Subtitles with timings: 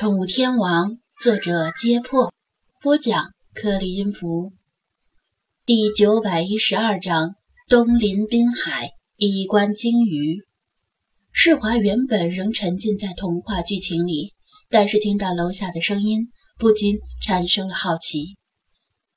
[0.00, 2.32] 宠物天王，作者：揭破，
[2.80, 4.54] 播讲：颗粒音符。
[5.66, 7.34] 第九百一十二章：
[7.68, 10.38] 东临滨海，衣冠鲸鱼。
[11.32, 14.32] 世华原本仍沉浸在童话剧情里，
[14.70, 18.38] 但是听到楼下的声音，不禁产生了好奇。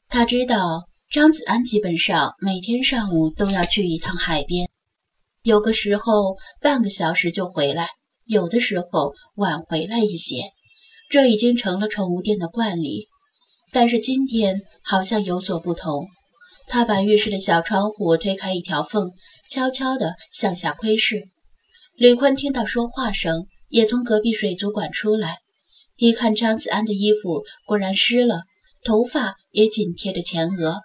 [0.09, 4.67] 他知道张子安基本上每天上午都要去一趟海边，
[5.43, 7.87] 有个时候半个小时就回来，
[8.25, 10.51] 有的时候晚回来一些。
[11.13, 13.07] 这已经成了宠物店的惯例，
[13.71, 16.07] 但是今天好像有所不同。
[16.65, 19.11] 他把浴室的小窗户推开一条缝，
[19.47, 21.21] 悄悄地向下窥视。
[21.97, 25.37] 李坤听到说话声，也从隔壁水族馆出来，
[25.97, 28.45] 一看张子安的衣服果然湿了，
[28.83, 30.81] 头发也紧贴着前额。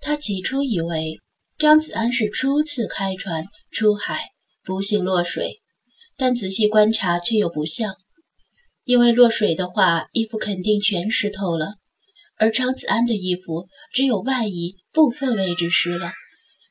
[0.00, 1.20] 他起初以为
[1.56, 4.30] 张子安是初次开船出海，
[4.64, 5.60] 不幸落水，
[6.16, 7.94] 但仔细观察却又不像。
[8.88, 11.74] 因为落水的话，衣服肯定全湿透了，
[12.38, 16.12] 而张子安的衣服只有外衣部分位置湿了，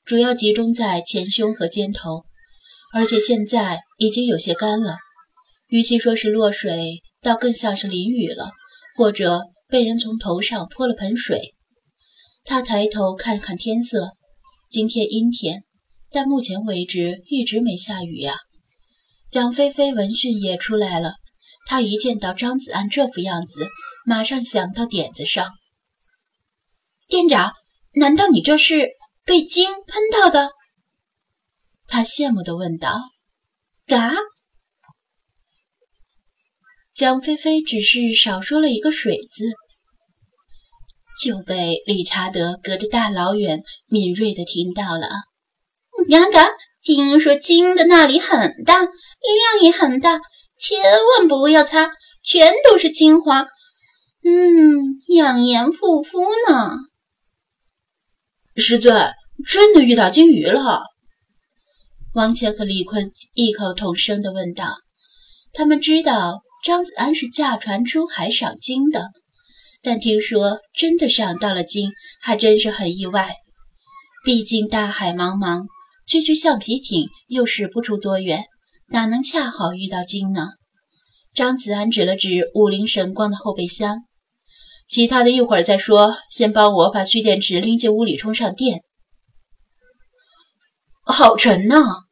[0.03, 2.23] 主要集中在前胸和肩头，
[2.91, 4.95] 而且现在已经有些干了。
[5.67, 8.49] 与其说是落水，倒更像是淋雨了，
[8.95, 11.53] 或者被人从头上泼了盆水。
[12.43, 14.13] 他抬头看了看天色，
[14.71, 15.65] 今天阴天，
[16.09, 18.37] 但目前为止一直没下雨呀。
[19.29, 21.13] 蒋菲菲闻讯也出来了。
[21.67, 23.67] 他一见到张子安这副样子，
[24.05, 25.45] 马上想到点子上。
[27.07, 27.51] 店长，
[27.93, 28.87] 难道你这是
[29.25, 30.51] 被鲸喷到的？
[31.87, 32.97] 他羡慕地问道。
[33.85, 34.13] 嘎！
[36.93, 39.51] 江菲菲只是少说了一个“水”字，
[41.21, 45.09] 就被理查德隔着大老远敏锐地听到了。
[46.09, 46.49] 嘎嘎！
[46.81, 50.21] 听说鲸的那里很大，力量也很大。
[50.57, 51.91] 千万不要擦，
[52.23, 53.41] 全都是精华，
[54.23, 56.77] 嗯，养颜护肤呢。
[58.55, 59.11] 师尊，
[59.47, 60.81] 真的遇到鲸鱼了？
[62.15, 64.77] 王谦和李坤异口同声地问道。
[65.53, 69.11] 他们知道张子安是驾船出海赏鲸的，
[69.83, 73.35] 但听说真的赏到了鲸，还真是很意外。
[74.25, 75.67] 毕竟大海茫茫，
[76.07, 78.43] 这具橡皮艇又驶不出多远。
[78.89, 80.49] 哪能恰好遇到鲸呢？
[81.33, 84.03] 张子安指了指五菱神光的后备箱，
[84.89, 88.81] 其他的一会儿再说，先帮我把蓄电池拎进屋里充上电。
[91.03, 92.05] 好沉呐！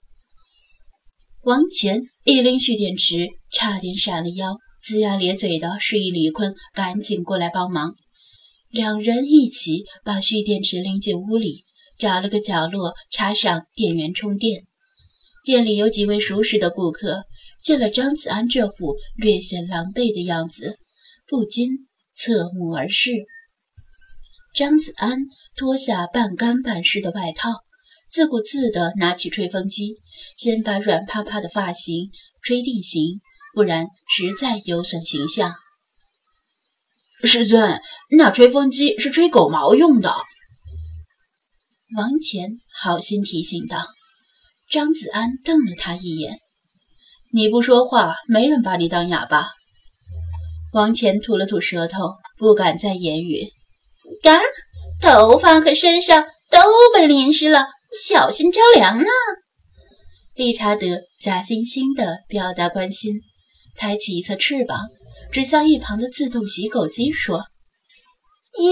[1.41, 7.95] 王乾一拎蓄电池，差点闪了腰，龇牙咧嘴的示意李坤赶紧过来帮忙。
[8.69, 11.63] 两人一起把蓄电池拎进屋里，
[11.97, 14.65] 找了个角落插上电源充电。
[15.45, 17.23] 店里有几位熟识的顾客，
[17.61, 20.79] 见了张子安这副略显狼狈的样子，
[21.28, 21.69] 不禁
[22.16, 23.11] 侧目而视。
[24.55, 25.19] 张子安
[25.55, 27.51] 脱下半干半湿的外套，
[28.09, 29.94] 自顾自地拿起吹风机，
[30.35, 32.09] 先把软趴趴的发型
[32.41, 33.22] 吹定型，
[33.53, 35.53] 不然实在有损形象。
[37.23, 37.79] 师尊，
[38.17, 40.09] 那吹风机是吹狗毛用的。
[41.95, 42.50] 王乾
[42.81, 43.85] 好心提醒道。
[44.69, 46.39] 张子安瞪了他一眼
[47.31, 49.47] ：“你不说话，没人把你当哑巴。”
[50.73, 53.47] 王乾吐了吐舌头，不敢再言语。
[54.21, 54.41] 嘎，
[54.99, 56.59] 头发和身上都
[56.93, 57.67] 被淋湿了，
[58.05, 59.05] 小心着凉啊！
[60.33, 60.85] 理查德
[61.21, 63.21] 假惺惺地表达关心，
[63.77, 64.81] 抬起一侧翅膀，
[65.31, 67.45] 指向一旁的自动洗狗机说：“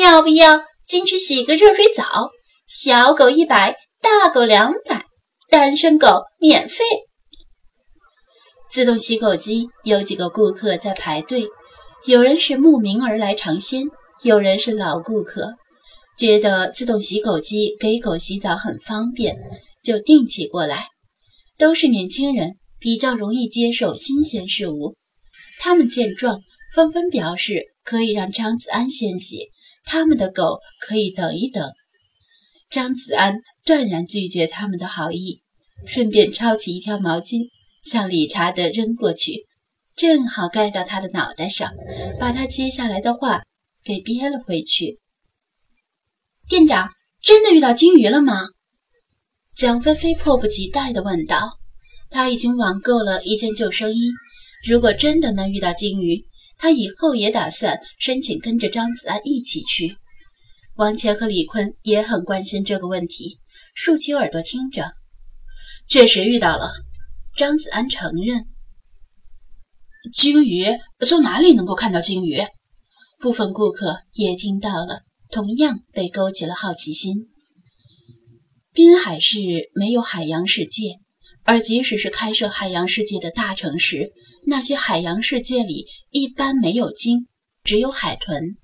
[0.02, 2.30] 要不要进去洗个热水澡？
[2.68, 5.03] 小狗一百，大狗两百。”
[5.54, 6.08] 单身狗
[6.40, 6.84] 免费。
[8.72, 11.46] 自动洗狗机有几个顾客在排队，
[12.08, 13.84] 有人是慕名而来尝鲜，
[14.24, 15.54] 有人是老顾客，
[16.18, 19.38] 觉得自动洗狗机给狗洗澡很方便，
[19.84, 20.88] 就定起过来。
[21.60, 24.96] 都是年轻人，比较容易接受新鲜事物。
[25.60, 26.42] 他们见状，
[26.74, 29.52] 纷纷表示可以让张子安先洗，
[29.86, 31.72] 他们的狗可以等一等。
[32.72, 35.43] 张子安断然拒绝他们的好意。
[35.86, 37.50] 顺便抄起一条毛巾，
[37.84, 39.46] 向理查德扔过去，
[39.96, 41.74] 正好盖到他的脑袋上，
[42.20, 43.44] 把他接下来的话
[43.84, 45.00] 给憋了回去。
[46.48, 46.90] 店长，
[47.22, 48.48] 真的遇到鲸鱼了吗？
[49.56, 51.60] 蒋菲菲迫不及待地问道。
[52.10, 54.12] 他已经网购了一件救生衣，
[54.68, 56.24] 如果真的能遇到鲸鱼，
[56.60, 59.98] 他以后也打算申请跟着张子安一起去。
[60.76, 63.40] 王乾和李坤也很关心这个问题，
[63.74, 64.92] 竖起耳朵听着。
[65.94, 66.72] 确实遇到了，
[67.38, 68.48] 张子安承认。
[70.12, 70.66] 鲸鱼
[71.06, 72.42] 从哪里能够看到鲸鱼？
[73.20, 77.28] 部分顾客也听到了，同样被勾起了好奇心。
[78.74, 79.38] 滨海市
[79.76, 80.98] 没有海洋世界，
[81.44, 84.14] 而即使是开设海洋世界的大城市，
[84.48, 87.28] 那些海洋世界里一般没有鲸，
[87.64, 88.58] 只有海豚，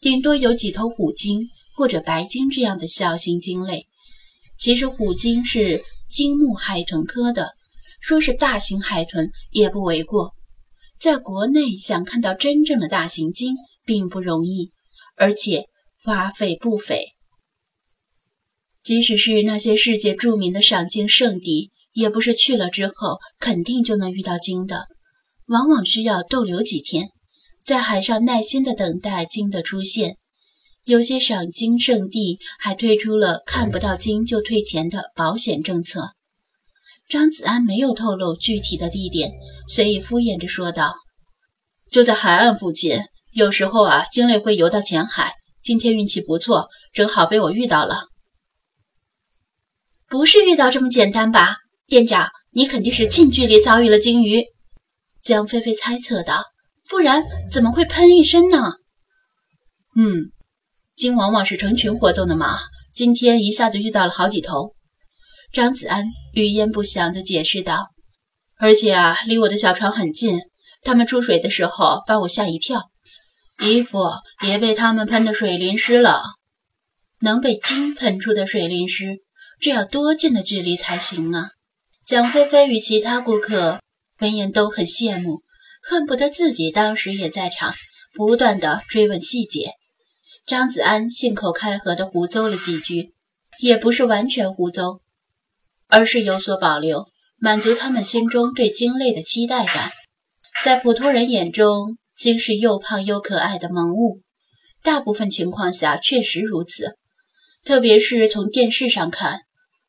[0.00, 3.86] 顶多有几头虎鲸或者白鲸这样的小型鲸类。
[4.58, 5.80] 其实虎鲸是
[6.16, 7.50] 鲸目海豚科的，
[8.00, 10.32] 说是大型海豚也不为过。
[10.98, 13.54] 在国内想看到真正的大型鲸
[13.84, 14.72] 并不容易，
[15.18, 15.66] 而且
[16.02, 17.02] 花费不菲。
[18.82, 24.86] 即使是那些世界著名的赏鲸圣地，也不是去了之后肯定就能遇到鲸的，
[25.48, 27.10] 往往需要逗留几天，
[27.62, 30.16] 在海上耐心的等待鲸的出现。
[30.86, 36.12] 有些赏金圣地还推出了看不到金就退钱的保险政策。
[37.08, 39.32] 张子安没有透露具体的地点，
[39.68, 40.94] 随意敷衍着说道
[41.90, 43.00] ：“就在海岸附近。
[43.32, 45.34] 有时候啊，鲸类会游到浅海。
[45.60, 48.04] 今天运气不错，正好被我遇到了。
[50.08, 51.56] 不是遇到这么简单吧？
[51.88, 54.44] 店长，你肯定是近距离遭遇了鲸鱼。”
[55.20, 56.44] 江菲菲猜测道
[56.88, 58.74] ，“不然怎么会喷一身呢
[59.98, 60.30] ？”“嗯，
[60.96, 62.58] 鲸往往是成群活动的嘛。
[62.94, 64.74] 今天一下子遇到了好几头。”
[65.52, 67.88] 张子安语焉不详地解释道
[68.58, 70.40] ：“而且啊，离我的小船很近，
[70.82, 72.90] 他们出水的时候把我吓一跳，
[73.62, 73.98] 衣服
[74.44, 76.22] 也被他们喷的水淋湿了。
[77.20, 79.18] 能被鲸喷出的水淋湿，
[79.60, 81.50] 这要多近的距离才行啊！”
[82.06, 83.80] 蒋菲菲与其他顾客
[84.20, 85.42] 闻言都很羡慕，
[85.82, 87.74] 恨不得自己当时也在场，
[88.14, 89.72] 不断地追问细节。
[90.46, 93.14] 张子安信口开河地胡诌了几句，
[93.58, 95.00] 也不是完全胡诌。
[95.88, 97.06] 而是有所保留，
[97.36, 99.90] 满足他们心中对鲸类的期待感。
[100.64, 104.20] 在普通人眼中，鲸是又胖又可爱的萌物，
[104.84, 106.96] 大部分情况下确实如此，
[107.64, 109.40] 特别是从电视上看。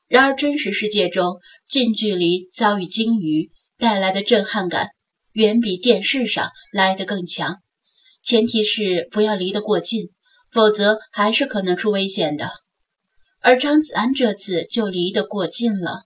[0.08, 1.38] 然而，真实世界中，
[1.70, 4.90] 近距离遭遇鲸鱼带来的震撼感，
[5.34, 7.58] 远比电视上来得更强。
[8.24, 10.10] 前提是不要离得过近，
[10.52, 12.50] 否则还是可能出危险的。
[13.40, 16.04] 而张子安这次就离得过近了。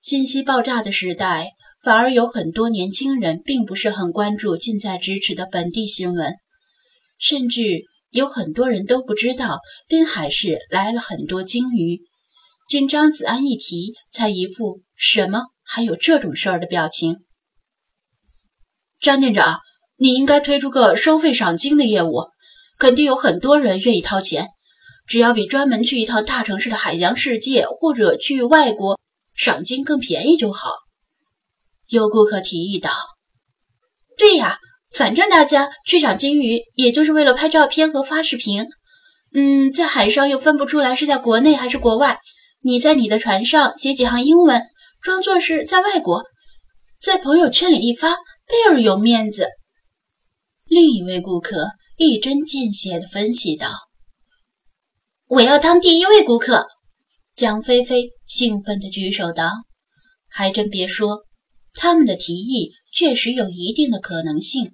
[0.00, 1.50] 信息爆炸的时代，
[1.82, 6.34] 反而有很多年轻人并不是很关注近在咫尺的本地新闻，
[7.18, 12.00] 甚至有很多人都不知道滨海市来了很多鲸鱼。
[12.68, 17.18] 经张子安一提，才一副什么还有这种事儿的表情。
[19.00, 19.58] 张店长，
[19.96, 22.28] 你应该推出个收费赏鲸的业务，
[22.78, 24.48] 肯定有很多人愿意掏钱。
[25.06, 28.98] 只要比专门去一趟大城市的海洋世界或者去外国
[29.36, 30.72] 赏金更便宜就好。
[31.88, 32.90] 有顾客提议道
[34.18, 34.58] ：“对呀，
[34.92, 38.66] 反正大家去赏金鱼，也就是为了拍照片和发视频。
[39.32, 42.18] 嗯，在海上又分不出来是在国内还是国外。
[42.62, 44.60] 你在你的船上写几行英文，
[45.00, 46.24] 装作是在外国，
[47.00, 48.08] 在朋友圈里一发，
[48.48, 49.46] 倍儿有面子。”
[50.66, 53.70] 另一位顾客一针见血地分析道。
[55.28, 56.66] 我要当第一位顾客，
[57.34, 59.50] 蒋菲菲兴奋地举手道
[60.28, 61.24] ：“还真别说，
[61.72, 64.72] 他们的提议确实有一定的可能性。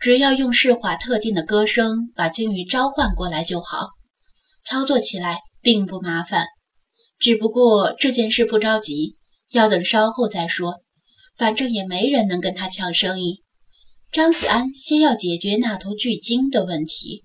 [0.00, 3.88] 只要用世华特定的歌声把鲸鱼召唤过来就好，
[4.64, 6.46] 操作起来并不麻烦。
[7.18, 9.16] 只不过这件事不着急，
[9.50, 10.80] 要等稍后再说。
[11.36, 13.43] 反正也没人能跟他抢生意。
[14.14, 17.24] 张子安先要解决那头巨鲸的问题。”